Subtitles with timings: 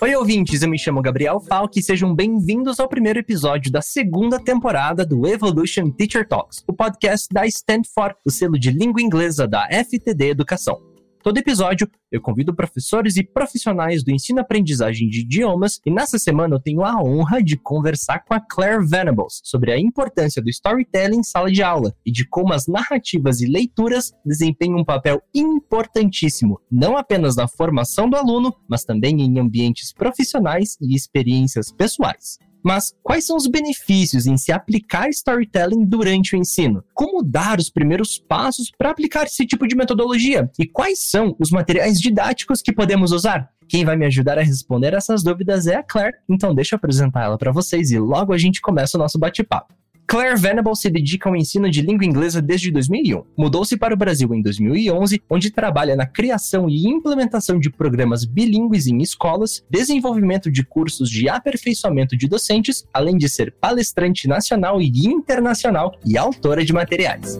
[0.00, 4.38] Oi, ouvintes, eu me chamo Gabriel Falk e sejam bem-vindos ao primeiro episódio da segunda
[4.38, 9.66] temporada do Evolution Teacher Talks, o podcast da Stanford, o selo de língua inglesa da
[9.68, 10.87] FTD Educação.
[11.28, 16.58] Todo episódio, eu convido professores e profissionais do ensino-aprendizagem de idiomas e nessa semana eu
[16.58, 21.22] tenho a honra de conversar com a Claire Venables sobre a importância do storytelling em
[21.22, 26.96] sala de aula e de como as narrativas e leituras desempenham um papel importantíssimo, não
[26.96, 32.38] apenas na formação do aluno, mas também em ambientes profissionais e experiências pessoais.
[32.62, 36.84] Mas quais são os benefícios em se aplicar storytelling durante o ensino?
[36.94, 40.50] Como dar os primeiros passos para aplicar esse tipo de metodologia?
[40.58, 43.50] E quais são os materiais didáticos que podemos usar?
[43.68, 47.24] Quem vai me ajudar a responder essas dúvidas é a Claire, então deixa eu apresentar
[47.24, 49.74] ela para vocês e logo a gente começa o nosso bate-papo.
[50.10, 53.24] Claire Venable se dedica ao ensino de língua inglesa desde 2001.
[53.36, 58.86] Mudou-se para o Brasil em 2011, onde trabalha na criação e implementação de programas bilíngues
[58.86, 64.90] em escolas, desenvolvimento de cursos de aperfeiçoamento de docentes, além de ser palestrante nacional e
[65.04, 67.38] internacional e autora de materiais.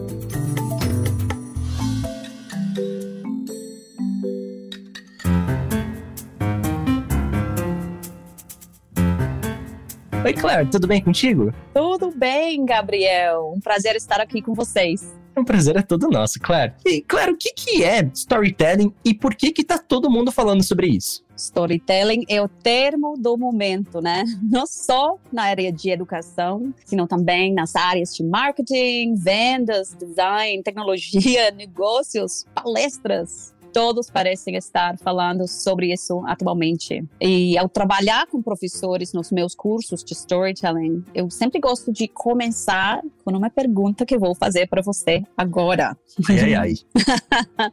[10.25, 11.53] Oi, Claire, tudo bem contigo?
[11.73, 13.53] Tudo bem, Gabriel.
[13.55, 15.17] Um prazer estar aqui com vocês.
[15.33, 16.73] O prazer é todo nosso, Claire.
[16.85, 20.61] E, Claire, o que, que é storytelling e por que que tá todo mundo falando
[20.61, 21.23] sobre isso?
[21.37, 24.25] Storytelling é o termo do momento, né?
[24.43, 31.49] Não só na área de educação, sino também nas áreas de marketing, vendas, design, tecnologia,
[31.55, 37.03] negócios, palestras todos parecem estar falando sobre isso atualmente.
[37.19, 43.01] E ao trabalhar com professores nos meus cursos de storytelling, eu sempre gosto de começar
[43.23, 45.97] com uma pergunta que eu vou fazer para você agora.
[46.29, 46.73] Ai, ai, ai.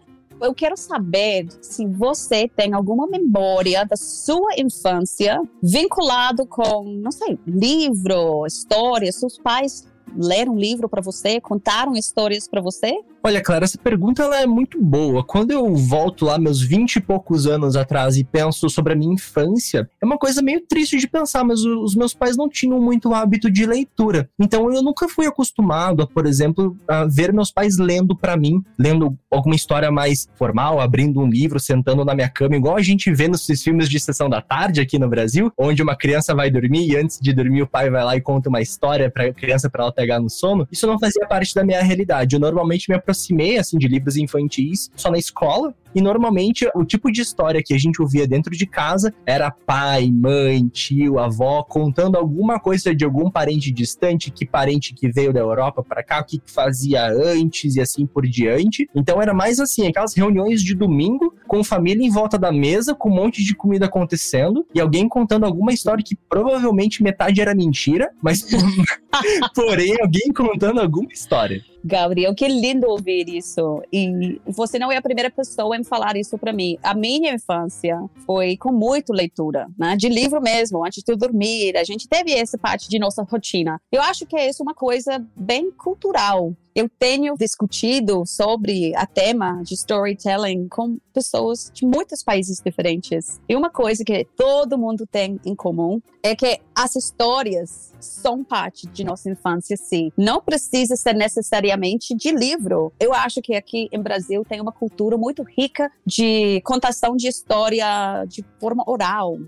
[0.38, 7.38] Eu quero saber se você tem alguma memória da sua infância vinculado com, não sei,
[7.47, 12.93] livro, história, seus pais leram um livro para você, contaram histórias para você?
[13.22, 15.25] Olha, Clara, essa pergunta ela é muito boa.
[15.25, 19.15] Quando eu volto lá meus vinte e poucos anos atrás e penso sobre a minha
[19.15, 23.12] infância, é uma coisa meio triste de pensar, mas os meus pais não tinham muito
[23.12, 24.31] hábito de leitura.
[24.39, 28.62] Então eu nunca fui acostumado a, por exemplo, a ver meus pais lendo para mim,
[28.78, 33.12] lendo alguma história mais formal, abrindo um livro, sentando na minha cama, igual a gente
[33.12, 36.88] vê nos filmes de sessão da tarde aqui no Brasil, onde uma criança vai dormir
[36.88, 39.69] e antes de dormir o pai vai lá e conta uma história para a criança
[39.69, 40.68] para ela pegar no sono.
[40.70, 42.36] Isso não fazia parte da minha realidade.
[42.36, 47.10] Eu normalmente me aproximei assim de livros infantis só na escola e normalmente o tipo
[47.10, 52.16] de história que a gente ouvia dentro de casa era pai, mãe, tio, avó contando
[52.16, 56.24] alguma coisa de algum parente distante, que parente que veio da Europa para cá, o
[56.24, 58.86] que fazia antes e assim por diante.
[58.94, 63.08] Então era mais assim, aquelas reuniões de domingo com família em volta da mesa, com
[63.08, 68.10] um monte de comida acontecendo e alguém contando alguma história que provavelmente metade era mentira,
[68.22, 68.46] mas
[69.56, 71.64] porém alguém contando alguma história.
[71.86, 73.80] Gabriel, que lindo ouvir isso.
[73.92, 76.76] E você não é a primeira pessoa em falar isso para mim.
[76.82, 79.96] A minha infância foi com muito leitura, né?
[79.96, 81.76] De livro mesmo, antes de dormir.
[81.76, 83.80] A gente teve essa parte de nossa rotina.
[83.92, 89.62] Eu acho que é isso uma coisa bem cultural eu tenho discutido sobre a tema
[89.64, 93.41] de storytelling com pessoas de muitos países diferentes.
[93.48, 98.87] E uma coisa que todo mundo tem em comum é que as histórias são parte
[98.88, 100.12] de nossa infância, sim.
[100.19, 102.93] Não precisa ser necessariamente de livro.
[103.00, 108.22] Eu acho que aqui em Brasil tem uma cultura muito rica de contação de história
[108.28, 109.38] de forma oral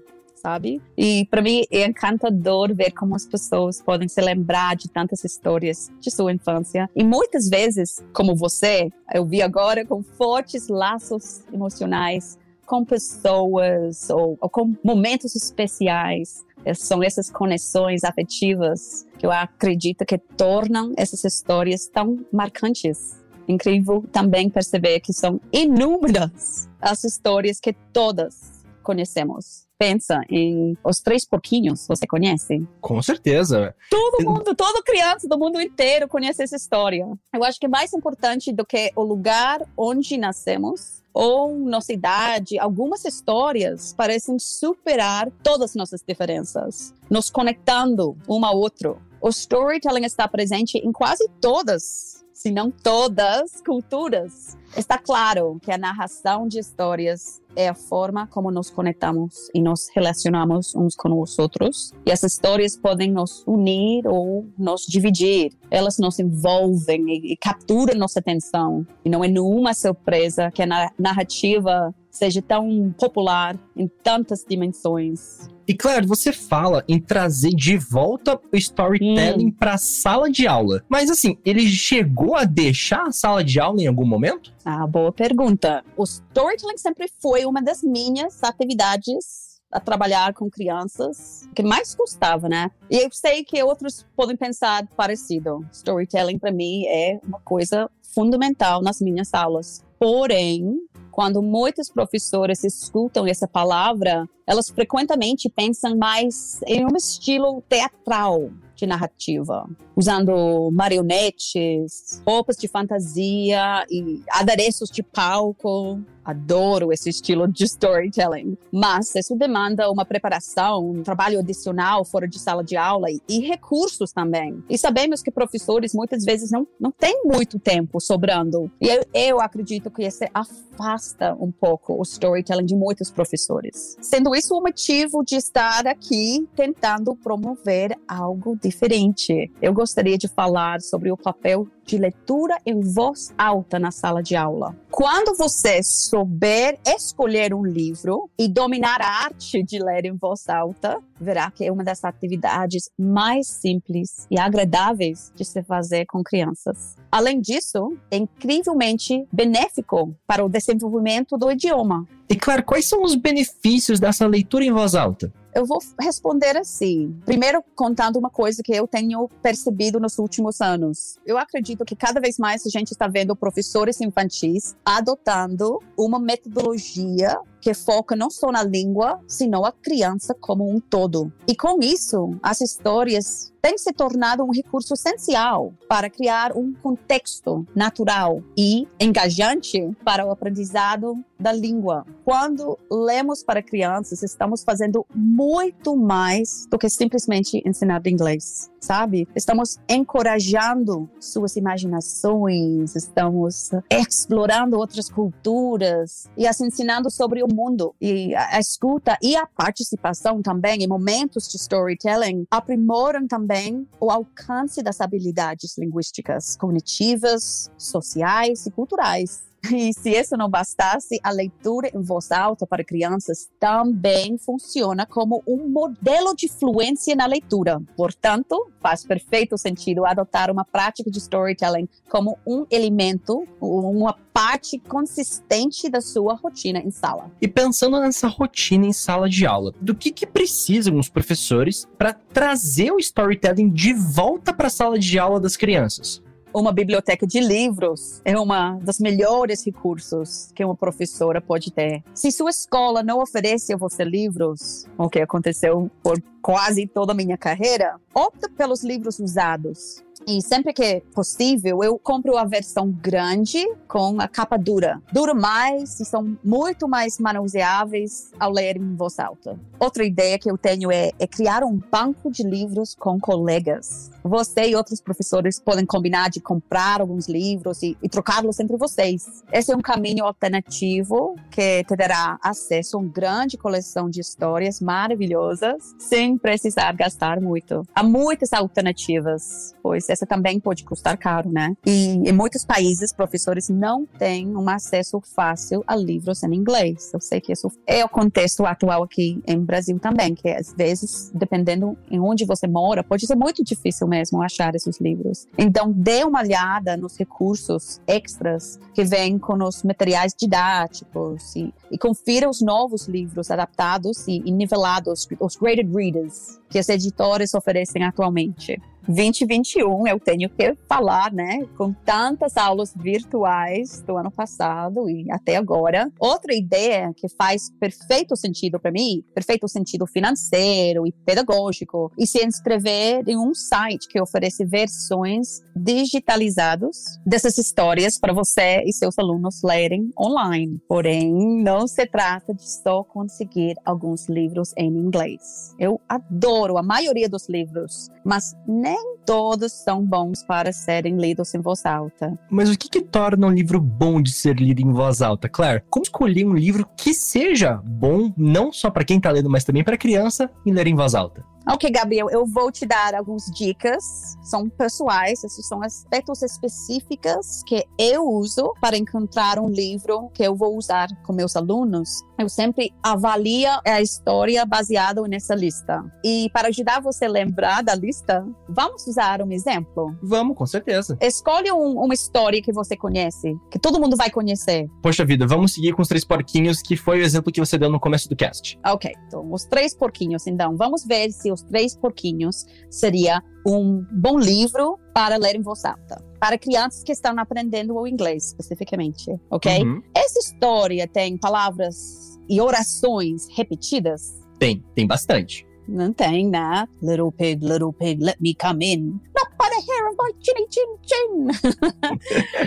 [0.48, 0.80] sabe?
[0.96, 5.90] E para mim é encantador ver como as pessoas podem se lembrar de tantas histórias
[6.00, 6.88] de sua infância.
[6.96, 14.36] E muitas vezes, como você, eu vi agora com fortes laços emocionais com pessoas ou,
[14.40, 16.44] ou com momentos especiais.
[16.64, 23.16] É, são essas conexões afetivas que eu acredito que tornam essas histórias tão marcantes.
[23.46, 31.24] Incrível também perceber que são inúmeras as histórias que todas conhecemos pensa em Os Três
[31.24, 32.66] Porquinhos, você conhece?
[32.80, 33.74] Com certeza.
[33.88, 37.06] Todo mundo, toda criança do mundo inteiro conhece essa história.
[37.32, 42.58] Eu acho que é mais importante do que o lugar onde nascemos ou nossa idade,
[42.58, 49.02] algumas histórias parecem superar todas as nossas diferenças, nos conectando um ao outro.
[49.20, 54.56] O storytelling está presente em quase todas se não todas, culturas.
[54.76, 59.88] Está claro que a narração de histórias é a forma como nos conectamos e nos
[59.92, 61.92] relacionamos uns com os outros.
[62.06, 65.50] E as histórias podem nos unir ou nos dividir.
[65.68, 68.86] Elas nos envolvem e, e capturam nossa atenção.
[69.04, 75.50] E não é nenhuma surpresa que a narrativa seja tão popular em tantas dimensões.
[75.68, 79.52] E claro, você fala em trazer de volta o storytelling hum.
[79.52, 80.82] para a sala de aula.
[80.88, 84.50] Mas assim, ele chegou a deixar a sala de aula em algum momento?
[84.64, 85.84] Ah, boa pergunta.
[85.94, 92.48] O storytelling sempre foi uma das minhas atividades a trabalhar com crianças que mais gostava,
[92.48, 92.70] né?
[92.90, 95.66] E eu sei que outros podem pensar parecido.
[95.70, 99.84] Storytelling para mim é uma coisa fundamental nas minhas aulas.
[99.98, 100.78] Porém,
[101.18, 108.86] quando muitos professores escutam essa palavra, elas frequentemente pensam mais em um estilo teatral de
[108.86, 116.00] narrativa, usando marionetes, roupas de fantasia e adereços de palco.
[116.28, 118.58] Adoro esse estilo de storytelling.
[118.70, 123.40] Mas isso demanda uma preparação, um trabalho adicional fora de sala de aula e, e
[123.40, 124.62] recursos também.
[124.68, 128.70] E sabemos que professores muitas vezes não, não têm muito tempo sobrando.
[128.78, 133.96] E eu, eu acredito que isso afasta um pouco o storytelling de muitos professores.
[134.02, 139.50] Sendo isso o motivo de estar aqui tentando promover algo diferente.
[139.62, 144.36] Eu gostaria de falar sobre o papel de leitura em voz alta na sala de
[144.36, 144.76] aula.
[144.90, 145.82] Quando você
[146.18, 151.64] souber escolher um livro e dominar a arte de ler em voz alta, verá que
[151.64, 156.96] é uma das atividades mais simples e agradáveis de se fazer com crianças.
[157.12, 162.04] Além disso, é incrivelmente benéfico para o desenvolvimento do idioma.
[162.28, 165.32] E claro, quais são os benefícios dessa leitura em voz alta?
[165.54, 167.18] Eu vou responder assim.
[167.24, 171.18] Primeiro, contando uma coisa que eu tenho percebido nos últimos anos.
[171.26, 177.38] Eu acredito que cada vez mais a gente está vendo professores infantis adotando uma metodologia
[177.60, 181.32] que foca não só na língua, senão a criança como um todo.
[181.46, 187.66] E com isso, as histórias têm se tornado um recurso essencial para criar um contexto
[187.74, 192.04] natural e engajante para o aprendizado da língua.
[192.24, 199.28] Quando lemos para crianças, estamos fazendo muito mais do que simplesmente ensinar inglês, sabe?
[199.36, 207.94] Estamos encorajando suas imaginações, estamos explorando outras culturas e as ensinando sobre o mundo.
[208.00, 214.82] E a escuta e a participação também em momentos de storytelling aprimoram também o alcance
[214.82, 219.48] das habilidades linguísticas, cognitivas, sociais e culturais.
[219.78, 225.42] E se isso não bastasse, a leitura em voz alta para crianças também funciona como
[225.46, 227.80] um modelo de fluência na leitura.
[227.96, 235.90] Portanto, faz perfeito sentido adotar uma prática de storytelling como um elemento, uma parte consistente
[235.90, 237.30] da sua rotina em sala.
[237.40, 242.12] E pensando nessa rotina em sala de aula, do que, que precisam os professores para
[242.12, 246.22] trazer o storytelling de volta para a sala de aula das crianças?
[246.52, 252.02] Uma biblioteca de livros é um dos melhores recursos que uma professora pode ter.
[252.14, 257.14] Se sua escola não oferece a você livros, o que aconteceu por quase toda a
[257.14, 260.02] minha carreira, opta pelos livros usados.
[260.26, 265.00] E sempre que possível, eu compro a versão grande com a capa dura.
[265.12, 269.58] Dura mais e são muito mais manuseáveis ao ler em voz alta.
[269.78, 274.10] Outra ideia que eu tenho é, é criar um banco de livros com colegas.
[274.22, 279.42] Você e outros professores podem combinar de comprar alguns livros e, e trocá-los entre vocês.
[279.52, 284.80] Esse é um caminho alternativo que te dará acesso a uma grande coleção de histórias
[284.80, 287.86] maravilhosas sem precisar gastar muito.
[287.94, 291.76] Há muitas alternativas, pois essa também pode custar caro, né?
[291.86, 297.10] E em muitos países, professores não têm um acesso fácil a livros em inglês.
[297.12, 301.30] Eu sei que isso é o contexto atual aqui em Brasil também, que às vezes,
[301.34, 305.46] dependendo em onde você mora, pode ser muito difícil mesmo achar esses livros.
[305.56, 311.98] Então, dê uma olhada nos recursos extras que vêm com os materiais didáticos e, e
[311.98, 318.04] confira os novos livros adaptados e, e nivelados, os graded readers, que as editoras oferecem
[318.04, 318.80] atualmente.
[319.08, 325.56] 2021, eu tenho que falar, né, com tantas aulas virtuais do ano passado e até
[325.56, 326.12] agora.
[326.20, 332.44] Outra ideia que faz perfeito sentido para mim, perfeito sentido financeiro e pedagógico, e se
[332.44, 339.62] inscrever em um site que oferece versões digitalizadas dessas histórias para você e seus alunos
[339.62, 340.78] lerem online.
[340.86, 345.74] Porém, não se trata de só conseguir alguns livros em inglês.
[345.78, 351.54] Eu adoro a maioria dos livros, mas nem nem todos são bons para serem lidos
[351.54, 352.38] em voz alta.
[352.50, 355.84] Mas o que, que torna um livro bom de ser lido em voz alta, Claire?
[355.88, 359.84] Como escolher um livro que seja bom, não só para quem tá lendo, mas também
[359.84, 361.44] para criança, e ler em voz alta?
[361.70, 364.02] Ok, Gabriel, eu vou te dar algumas dicas.
[364.42, 370.56] São pessoais, esses são aspectos específicos que eu uso para encontrar um livro que eu
[370.56, 372.08] vou usar com meus alunos.
[372.38, 376.02] Eu sempre avalio a história baseada nessa lista.
[376.24, 380.16] E para ajudar você a lembrar da lista, vamos usar um exemplo?
[380.22, 381.18] Vamos, com certeza.
[381.20, 384.88] Escolhe um, uma história que você conhece, que todo mundo vai conhecer.
[385.02, 387.90] Poxa vida, vamos seguir com os três porquinhos, que foi o exemplo que você deu
[387.90, 388.78] no começo do cast.
[388.86, 390.46] Ok, então os três porquinhos.
[390.46, 395.84] Então, vamos ver se os três porquinhos seria um bom livro para ler em voz
[395.84, 396.22] alta.
[396.40, 399.82] Para crianças que estão aprendendo o inglês, especificamente, ok?
[399.82, 400.02] Uhum.
[400.14, 404.38] Essa história tem palavras e orações repetidas?
[404.58, 405.67] Tem, tem bastante.
[405.88, 406.86] Não tem, né?
[407.02, 409.18] Little pig, little pig, let me come in.
[409.34, 411.48] Not by the hair of my chinny chin chin.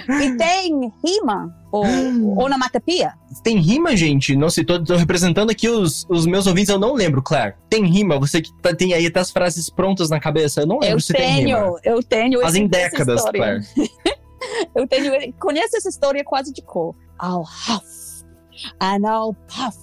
[0.24, 1.86] e tem rima ou
[2.44, 3.13] onomatopeia.
[3.44, 4.36] Tem rima, gente?
[4.36, 7.54] Não sei, tô, tô representando aqui os, os meus ouvintes, eu não lembro, Claire.
[7.70, 8.20] Tem rima?
[8.20, 11.00] Você que tá- tem aí até as frases prontas na cabeça, eu não lembro Eu
[11.01, 11.60] se tem rima.
[11.60, 13.22] tenho, eu tenho Fazem décadas.
[13.30, 13.62] Claire.
[14.74, 16.96] Eu tenho, conheço essa história quase de cor.
[17.22, 18.25] I'll huff
[18.82, 19.78] and I'll puff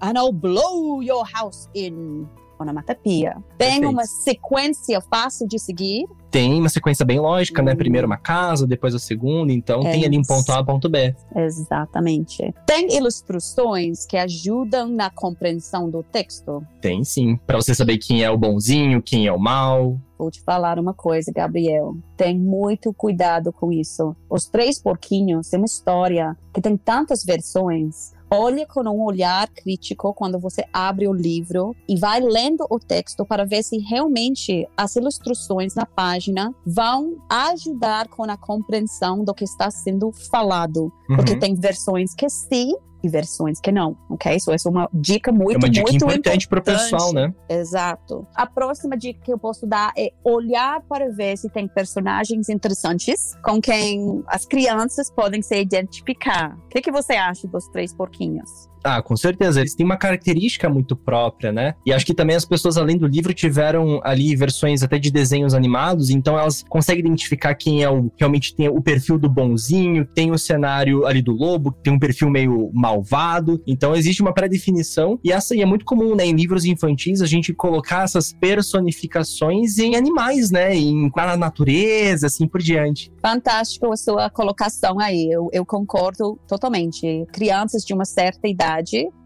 [0.00, 2.28] and I'll blow your house in.
[2.62, 3.36] Onomatopeia.
[3.56, 3.88] Tem Perfeito.
[3.90, 6.06] uma sequência fácil de seguir.
[6.30, 7.72] Tem uma sequência bem lógica, né?
[7.72, 7.76] Hum.
[7.76, 11.14] Primeiro uma casa, depois a segunda, então É tem ali um ponto A, ponto B.
[11.34, 12.54] Exatamente.
[12.66, 16.62] Tem ilustrações que ajudam na compreensão do texto.
[16.80, 19.98] Tem sim, Pra você saber quem é o bonzinho, quem é o mal.
[20.18, 21.96] Vou te falar uma coisa, Gabriel.
[22.16, 24.14] Tem muito cuidado com isso.
[24.28, 28.12] Os Três Porquinhos têm uma história que tem tantas versões.
[28.32, 33.24] Olhe com um olhar crítico quando você abre o livro e vai lendo o texto
[33.26, 39.42] para ver se realmente as ilustrações na página vão ajudar com a compreensão do que
[39.44, 40.92] está sendo falado.
[41.08, 41.40] Porque Uhum.
[41.40, 44.36] tem versões que sim e versões que não, ok?
[44.36, 46.90] Isso é uma dica muito, é uma dica muito importante importante.
[46.90, 47.34] pessoal, né?
[47.48, 48.26] Exato.
[48.34, 53.34] A próxima dica que eu posso dar é olhar para ver se tem personagens interessantes
[53.42, 56.56] com quem as crianças podem se identificar.
[56.56, 58.69] O que, que você acha dos três porquinhos?
[58.82, 59.60] Ah, com certeza.
[59.60, 61.74] Eles têm uma característica muito própria, né?
[61.84, 65.54] E acho que também as pessoas, além do livro, tiveram ali versões até de desenhos
[65.54, 70.30] animados, então elas conseguem identificar quem é o realmente tem o perfil do bonzinho, tem
[70.30, 73.62] o cenário ali do lobo, tem um perfil meio malvado.
[73.66, 76.24] Então existe uma pré-definição, e essa aí é muito comum, né?
[76.24, 80.74] Em livros infantis, a gente colocar essas personificações em animais, né?
[80.74, 83.12] Em, na natureza, assim por diante.
[83.20, 85.28] Fantástico a sua colocação aí.
[85.30, 87.26] Eu, eu concordo totalmente.
[87.32, 88.69] Crianças de uma certa idade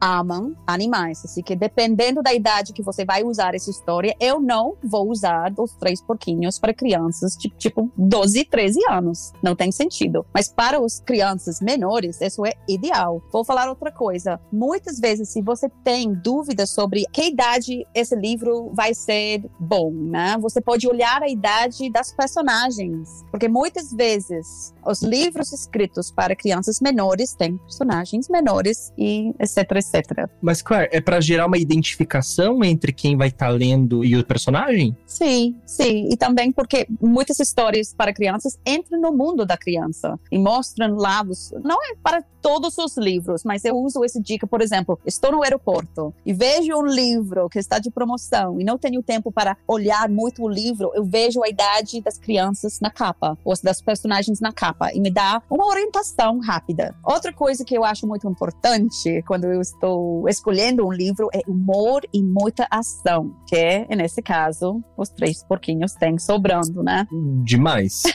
[0.01, 1.25] amam animais.
[1.25, 5.53] Assim que dependendo da idade que você vai usar essa história, eu não vou usar
[5.59, 9.33] os três porquinhos para crianças de tipo 12, 13 anos.
[9.43, 10.27] Não tem sentido.
[10.33, 13.23] Mas para os crianças menores, isso é ideal.
[13.33, 14.41] Vou falar outra coisa.
[14.53, 20.37] Muitas vezes, se você tem dúvidas sobre que idade esse livro vai ser bom, né?
[20.41, 23.25] Você pode olhar a idade das personagens.
[23.31, 30.29] Porque muitas vezes os livros escritos para crianças menores têm personagens menores e etc, etc.
[30.43, 34.97] Mas, Claire, é pra gerar uma identificação entre quem vai estar lendo e o personagem?
[35.07, 36.09] Sim, sim.
[36.11, 41.23] E também porque muitas histórias para crianças entram no mundo da criança e mostram lá.
[41.29, 45.33] os- Não é para todos os livros, mas eu uso essa dica, por exemplo, estou
[45.33, 49.57] no aeroporto e vejo um livro que está de promoção e não tenho tempo para
[49.67, 54.41] olhar muito o livro, eu vejo a idade das crianças na capa, ou das personagens
[54.41, 56.95] na capa, e me dá uma orientação rápida.
[57.05, 62.03] Outra coisa que eu acho muito importante quando eu estou escolhendo um livro é humor
[62.13, 67.07] e muita ação, que é, nesse caso, os três porquinhos têm sobrando, né?
[67.45, 68.03] Demais.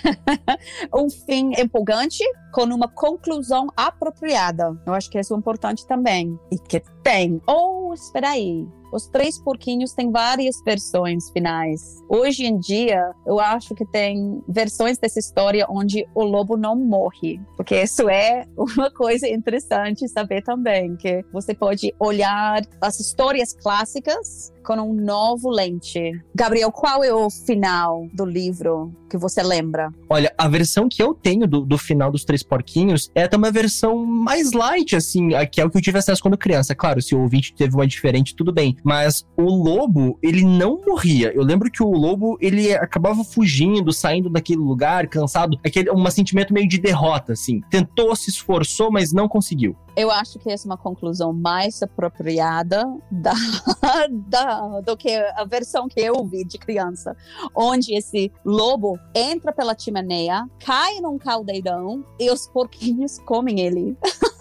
[0.94, 4.76] Um fim empolgante com uma conclusão apropriada.
[4.86, 6.38] Eu acho que isso é importante também.
[6.52, 7.42] E que tem.
[7.48, 8.68] Oh, espera aí.
[8.92, 12.02] Os Três Porquinhos têm várias versões finais.
[12.10, 17.40] Hoje em dia, eu acho que tem versões dessa história onde o lobo não morre.
[17.56, 24.52] Porque isso é uma coisa interessante saber também, que você pode olhar as histórias clássicas
[24.64, 26.12] com um novo lente.
[26.36, 29.92] Gabriel, qual é o final do livro que você lembra?
[30.10, 33.52] Olha, a versão que eu tenho do, do final dos Três Porquinhos é até uma
[33.52, 36.76] versão mais light, assim, que é o que eu tive acesso quando criança.
[36.76, 38.78] Claro, se o ouvinte teve uma diferente, tudo bem.
[38.84, 41.32] Mas o lobo, ele não morria.
[41.34, 45.60] Eu lembro que o lobo, ele acabava fugindo, saindo daquele lugar, cansado.
[45.66, 47.62] Aquele um sentimento meio de derrota, assim.
[47.70, 49.76] Tentou, se esforçou, mas não conseguiu.
[49.96, 53.34] Eu acho que essa é uma conclusão mais apropriada da,
[54.28, 57.16] da, do que a versão que eu vi de criança,
[57.56, 63.98] onde esse lobo entra pela chimeneia, cai num caldeirão e os porquinhos comem ele.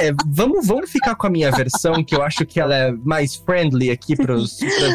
[0.00, 3.36] É, vamos, vamos ficar com a minha versão, que eu acho que ela é mais
[3.36, 4.34] friendly aqui para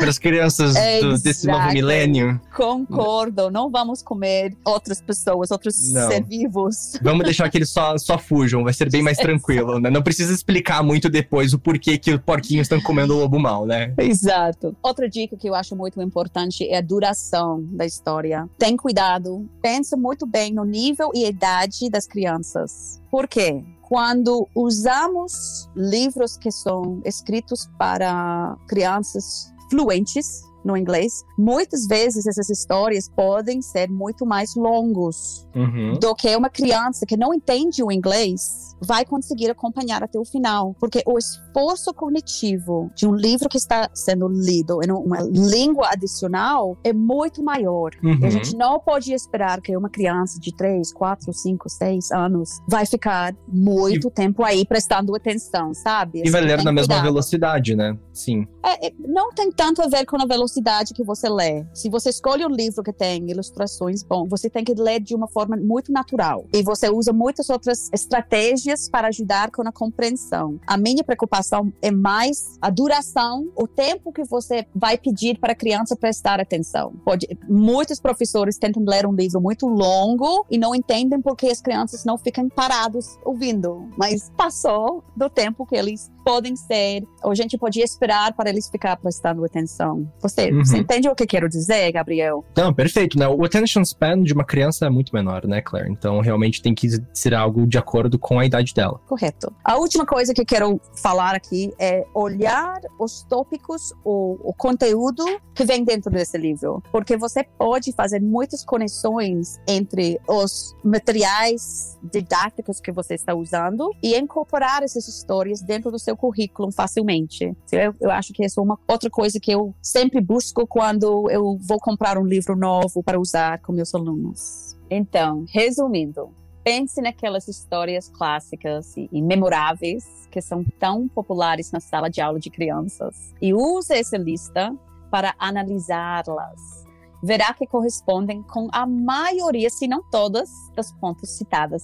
[0.10, 2.40] as crianças do, desse novo milênio.
[2.56, 6.08] Concordo, não vamos comer outras pessoas, outros não.
[6.08, 6.98] ser vivos.
[7.02, 9.90] Vamos deixar que eles só, só fujam, vai ser bem mais tranquilo, né?
[9.90, 13.66] Não precisa explicar muito depois o porquê que os porquinhos estão comendo o lobo mal,
[13.66, 13.94] né?
[13.98, 14.76] Exato.
[14.82, 18.50] Outra dica que eu acho muito importante é a duração da história.
[18.58, 23.02] Tem cuidado, pense muito bem no nível e idade das crianças.
[23.16, 23.64] Por quê?
[23.88, 33.08] quando usamos livros que são escritos para crianças fluentes no inglês, muitas vezes essas histórias
[33.08, 36.00] podem ser muito mais longos uhum.
[36.00, 40.76] do que uma criança que não entende o inglês vai conseguir acompanhar até o final,
[40.80, 41.20] porque o
[41.56, 47.42] esforço cognitivo de um livro que está sendo lido em uma língua adicional é muito
[47.42, 47.92] maior.
[48.04, 48.20] Uhum.
[48.24, 52.86] a gente não pode esperar que uma criança de 3, 4, 5, 6 anos vai
[52.86, 54.12] ficar muito e...
[54.12, 56.24] tempo aí prestando atenção, sabe?
[56.26, 57.98] E vai ler na mesma velocidade, né?
[58.14, 58.46] Sim.
[58.64, 61.66] É, é, não tem tanto a ver com a velocidade que você lê.
[61.74, 65.28] Se você escolhe um livro que tem ilustrações, bom, você tem que ler de uma
[65.28, 66.46] forma muito natural.
[66.54, 70.60] E você usa muitas outras estratégias para ajudar com a compreensão.
[70.68, 71.45] A minha preocupação
[71.82, 76.94] é mais a duração, o tempo que você vai pedir para a criança prestar atenção.
[77.04, 82.06] Pode, muitos professores tentam ler um livro muito longo e não entendem porque as crianças
[82.06, 83.90] não ficam parados ouvindo.
[83.98, 88.68] Mas passou do tempo que eles podem ser, ou a gente podia esperar para eles
[88.68, 90.12] ficar prestando atenção.
[90.20, 90.66] Você, uhum.
[90.66, 92.44] você entende o que quero dizer, Gabriel?
[92.58, 93.28] Não, perfeito, né?
[93.28, 95.92] O attention span de uma criança é muito menor, né, Claire?
[95.92, 99.00] Então, realmente tem que ser algo de acordo com a idade dela.
[99.06, 99.54] Correto.
[99.64, 105.64] A última coisa que quero falar aqui é olhar os tópicos, o, o conteúdo que
[105.64, 106.82] vem dentro desse livro.
[106.92, 114.18] Porque você pode fazer muitas conexões entre os materiais didáticos que você está usando e
[114.18, 117.56] incorporar essas histórias dentro do seu seu currículo facilmente.
[117.72, 121.58] Eu, eu acho que essa é uma outra coisa que eu sempre busco quando eu
[121.62, 124.76] vou comprar um livro novo para usar com meus alunos.
[124.90, 126.30] Então, resumindo,
[126.64, 132.50] pense naquelas histórias clássicas e, memoráveis que são tão populares na sala de aula de
[132.50, 134.76] crianças e use essa lista
[135.12, 136.86] para analisá-las.
[137.24, 141.82] Verá que correspondem com a maioria, se não todas, dos pontos citados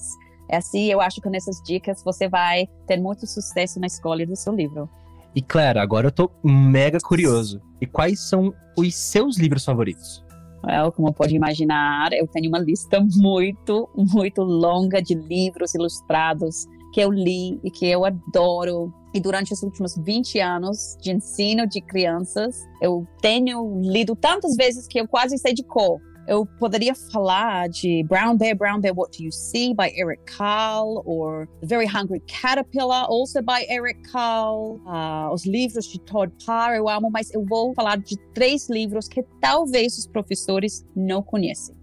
[0.51, 4.35] é assim, eu acho que nessas dicas você vai ter muito sucesso na escolha do
[4.35, 4.89] seu livro.
[5.33, 7.61] E Claire, agora eu tô mega curioso.
[7.79, 10.21] E quais são os seus livros favoritos?
[10.63, 16.99] Well, como pode imaginar, eu tenho uma lista muito, muito longa de livros ilustrados que
[16.99, 18.93] eu li e que eu adoro.
[19.13, 24.85] E durante os últimos 20 anos de ensino de crianças, eu tenho lido tantas vezes
[24.85, 29.17] que eu quase sei de cor eu poderia falar de Brown Bear, Brown Bear, What
[29.17, 34.79] Do You See, by Eric Carle, or The Very Hungry Caterpillar, also by Eric Carle,
[34.85, 39.07] uh, os livros de Todd Parr, eu amo, mas eu vou falar de três livros
[39.07, 41.75] que talvez os professores não conhecem.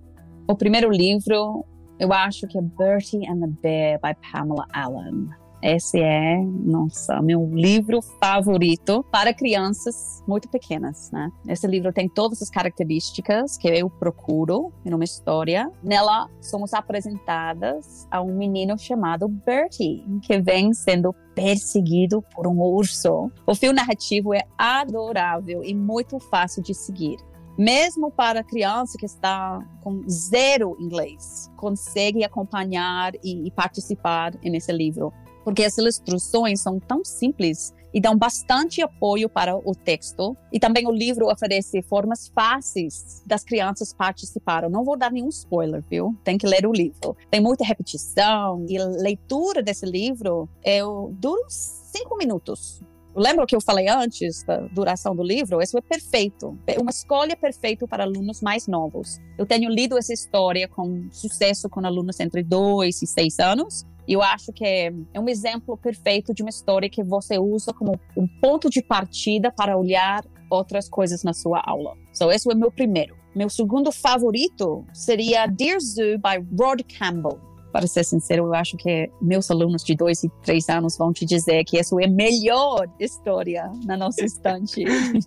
[0.49, 1.65] O primeiro livro,
[1.99, 5.29] eu acho que é Bertie and the Bear, by Pamela Allen.
[5.63, 11.31] Esse é, nossa, meu livro favorito para crianças muito pequenas, né?
[11.49, 15.71] Esse livro tem todas as características que eu procuro em uma história.
[15.83, 23.31] Nela somos apresentadas a um menino chamado Bertie, que vem sendo perseguido por um urso.
[23.47, 27.17] O fio narrativo é adorável e muito fácil de seguir
[27.59, 35.13] mesmo para criança que está com zero inglês, consegue acompanhar e, e, participar nesse livro
[35.49, 40.37] porque as ilustrações são tão simples e dão bastante apoio para o texto.
[40.53, 44.69] E também o livro oferece formas fáceis das crianças participarem.
[44.69, 46.15] Não vou dar nenhum spoiler, viu?
[46.23, 47.17] Tem que ler o livro.
[47.31, 50.81] Tem muita repetição e leitura desse livro é,
[51.13, 51.55] dura uns
[51.95, 52.83] cinco minutos.
[53.17, 55.63] Lembra o que eu falei antes da duração do livro?
[55.63, 56.59] Isso é perfeito.
[56.67, 59.19] É uma escolha perfeita para alunos mais novos.
[59.39, 64.23] Eu tenho lido essa história com sucesso com alunos entre 2 e 6 anos eu
[64.23, 68.27] acho que é, é um exemplo perfeito de uma história que você usa como um
[68.41, 71.95] ponto de partida para olhar outras coisas na sua aula.
[72.13, 73.17] So, esse é o meu primeiro.
[73.35, 77.39] Meu segundo favorito seria Dear Zoo, by Rod Campbell.
[77.71, 81.27] Para ser sincero, eu acho que meus alunos de dois e três anos vão te
[81.27, 84.83] dizer que essa é a melhor história na nossa estante.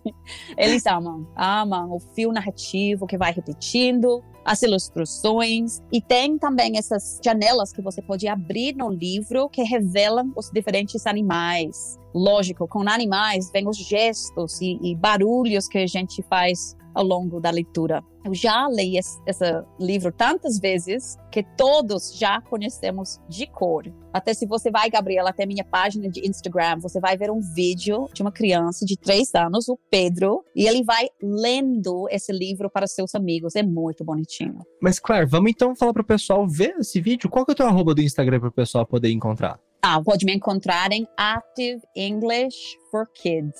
[0.58, 7.20] Eles amam, amam o fio narrativo que vai repetindo, as ilustrações e tem também essas
[7.24, 11.98] janelas que você pode abrir no livro que revelam os diferentes animais.
[12.14, 17.40] Lógico, com animais vem os gestos e, e barulhos que a gente faz ao longo
[17.40, 18.02] da leitura.
[18.24, 19.44] Eu já li esse, esse,
[19.80, 23.92] livro tantas vezes que todos já conhecemos de cor.
[24.12, 28.08] Até se você vai, Gabriela, até minha página de Instagram, você vai ver um vídeo
[28.12, 32.86] de uma criança de três anos, o Pedro, e ele vai lendo esse livro para
[32.86, 33.56] seus amigos.
[33.56, 34.58] É muito bonitinho.
[34.80, 37.28] Mas, Claire, vamos então falar para o pessoal ver esse vídeo.
[37.28, 39.58] Qual que é o teu arroba do Instagram para o pessoal poder encontrar?
[39.82, 43.58] Ah, pode me encontrar em Active English for Kids.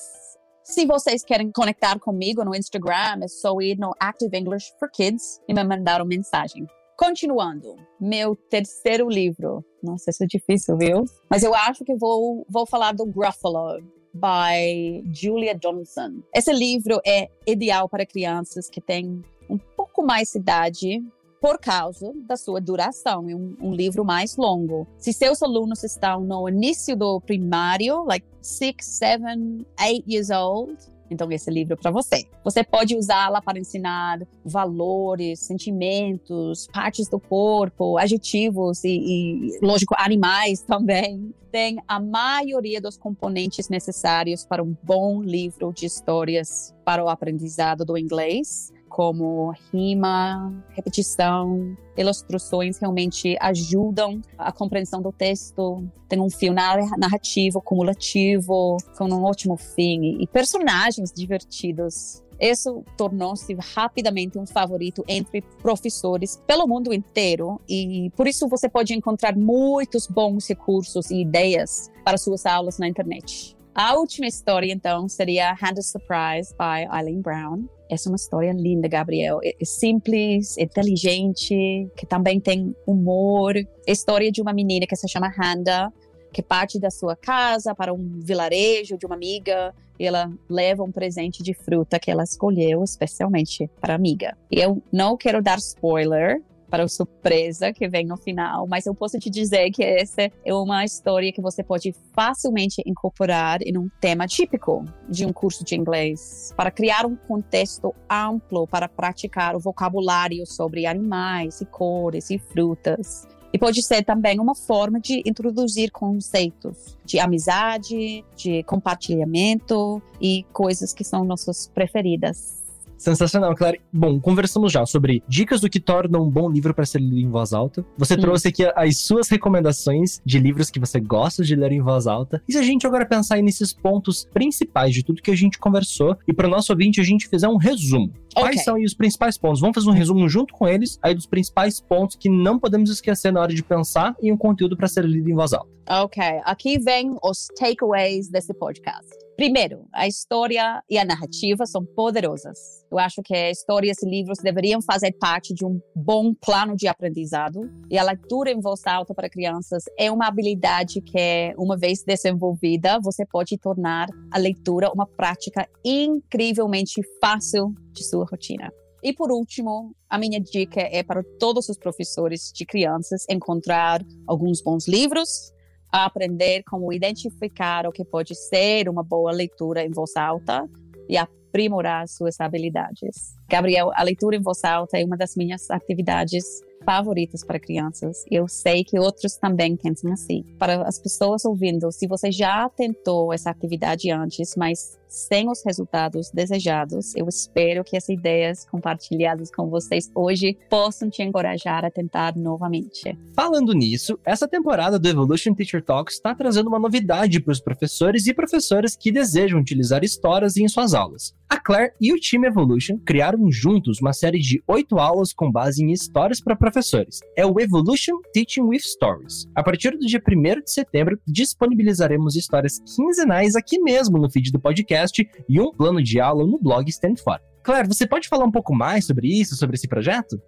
[0.64, 5.40] Se vocês querem conectar comigo no Instagram, é só ir no Active English for Kids
[5.48, 6.66] e me mandar uma mensagem.
[6.96, 9.64] Continuando, meu terceiro livro.
[9.82, 11.04] Nossa, isso é difícil, viu?
[11.28, 13.82] Mas eu acho que vou, vou falar do Gruffalo,
[14.14, 16.22] by Julia Johnson.
[16.32, 19.20] Esse livro é ideal para crianças que têm
[19.50, 21.02] um pouco mais idade
[21.42, 24.86] por causa da sua duração, é um, um, livro mais longo.
[24.96, 30.76] Se seus alunos estão no início do primário, like six, seven, eight years old,
[31.10, 32.28] então esse livro é para você.
[32.44, 40.62] Você pode usá-la para ensinar valores, sentimentos, partes do corpo, adjetivos e, e, lógico, animais
[40.64, 41.34] também.
[41.50, 47.84] Tem a maioria dos componentes necessários para um bom livro de histórias para o aprendizado
[47.84, 55.82] do inglês como rima, repetição, ilustrações realmente ajudam a compreensão do texto.
[56.10, 62.22] Tem um fio narrativo cumulativo, com um ótimo fim e personagens divertidos.
[62.38, 68.92] Isso tornou-se rapidamente um favorito entre professores pelo mundo inteiro e por isso você pode
[68.92, 73.56] encontrar muitos bons recursos e ideias para suas aulas na internet.
[73.74, 77.64] A última história, então, seria Hand Surprise, by Eileen Brown.
[77.88, 79.40] Essa é uma história linda, Gabriel.
[79.42, 83.56] É, é simples, é inteligente, que também tem humor.
[83.56, 85.90] É história de uma menina que se chama Handa,
[86.32, 90.90] que parte da sua casa para um vilarejo de uma amiga e ela leva um
[90.90, 94.36] presente de fruta que ela escolheu especialmente para a amiga.
[94.50, 99.18] Eu não quero dar spoiler, para a surpresa que vem no final, mas eu posso
[99.18, 104.26] te dizer que essa é uma história que você pode facilmente incorporar em um tema
[104.26, 110.46] típico de um curso de inglês, para criar um contexto amplo para praticar o vocabulário
[110.46, 113.28] sobre animais e cores e frutas.
[113.52, 120.94] E pode ser também uma forma de introduzir conceitos de amizade, de compartilhamento e coisas
[120.94, 122.61] que são nossas preferidas
[123.02, 123.80] Sensacional, Clary.
[123.92, 127.28] Bom, conversamos já sobre dicas do que torna um bom livro para ser lido em
[127.28, 127.84] voz alta.
[127.98, 128.20] Você hum.
[128.20, 132.40] trouxe aqui as suas recomendações de livros que você gosta de ler em voz alta.
[132.48, 135.58] E se a gente agora pensar aí nesses pontos principais de tudo que a gente
[135.58, 138.12] conversou e para o nosso ouvinte a gente fizer um resumo.
[138.36, 138.42] Okay.
[138.44, 139.60] Quais são aí os principais pontos?
[139.60, 143.32] Vamos fazer um resumo junto com eles aí dos principais pontos que não podemos esquecer
[143.32, 145.68] na hora de pensar em um conteúdo para ser lido em voz alta.
[145.90, 149.21] Ok, aqui vem os takeaways desse podcast.
[149.36, 152.84] Primeiro, a história e a narrativa são poderosas.
[152.90, 157.60] Eu acho que histórias e livros deveriam fazer parte de um bom plano de aprendizado.
[157.90, 163.00] E a leitura em voz alta para crianças é uma habilidade que, uma vez desenvolvida,
[163.00, 168.70] você pode tornar a leitura uma prática incrivelmente fácil de sua rotina.
[169.02, 174.62] E por último, a minha dica é para todos os professores de crianças encontrar alguns
[174.62, 175.51] bons livros,
[175.92, 180.66] a aprender como identificar o que pode ser uma boa leitura em voz alta
[181.08, 183.36] e aprimorar suas habilidades.
[183.48, 186.44] Gabriel, a leitura em voz alta é uma das minhas atividades
[186.82, 188.24] favoritas para crianças.
[188.30, 190.42] Eu sei que outros também pensam assim.
[190.58, 196.30] Para as pessoas ouvindo, se você já tentou essa atividade antes, mas sem os resultados
[196.30, 202.34] desejados, eu espero que as ideias compartilhadas com vocês hoje possam te encorajar a tentar
[202.34, 203.16] novamente.
[203.34, 208.26] Falando nisso, essa temporada do Evolution Teacher Talks está trazendo uma novidade para os professores
[208.26, 211.34] e professoras que desejam utilizar histórias em suas aulas.
[211.52, 215.84] A Claire e o time Evolution criaram juntos uma série de oito aulas com base
[215.84, 217.20] em histórias para professores.
[217.36, 219.46] É o Evolution Teaching with Stories.
[219.54, 224.58] A partir do dia 1 de setembro, disponibilizaremos histórias quinzenais aqui mesmo no feed do
[225.02, 227.40] podcast e um plano de aula no blog Stand For.
[227.62, 230.40] Claire, você pode falar um pouco mais sobre isso, sobre esse projeto?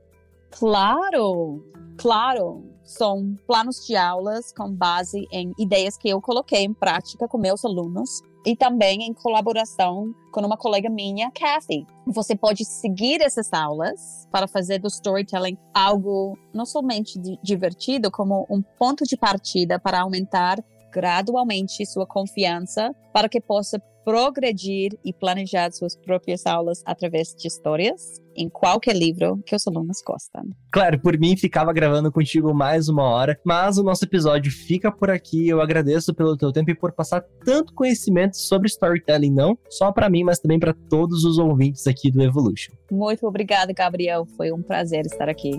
[0.51, 1.65] Claro,
[1.99, 2.71] claro.
[2.83, 7.65] São planos de aulas com base em ideias que eu coloquei em prática com meus
[7.65, 11.87] alunos e também em colaboração com uma colega minha, Kathy.
[12.07, 18.61] Você pode seguir essas aulas para fazer do storytelling algo não somente divertido, como um
[18.61, 20.63] ponto de partida para aumentar
[20.95, 28.23] gradualmente sua confiança para que possa progredir e planejar suas próprias aulas através de histórias
[28.37, 30.43] em qualquer livro que os alunos gostam.
[30.71, 35.09] Claro, por mim ficava gravando contigo mais uma hora, mas o nosso episódio fica por
[35.09, 35.49] aqui.
[35.49, 40.11] Eu agradeço pelo teu tempo e por passar tanto conhecimento sobre storytelling, não só para
[40.11, 42.75] mim, mas também para todos os ouvintes aqui do Evolution.
[42.91, 44.27] Muito obrigada, Gabriel.
[44.37, 45.53] Foi um prazer estar aqui.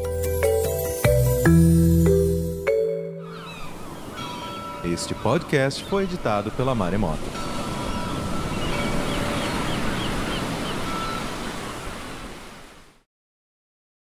[4.83, 7.46] Este podcast foi editado pela Maremoto.